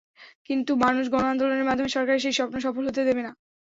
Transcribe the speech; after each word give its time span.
কিন্তু 0.47 0.71
মানুষ 0.83 1.05
গণ-আন্দোলনের 1.13 1.67
মাধ্যমে 1.67 1.89
সরকারের 1.91 2.23
সেই 2.23 2.37
স্বপ্ন 2.37 2.55
সফল 2.65 2.83
হতে 2.87 3.01
দেবে 3.07 3.21
না। 3.23 3.31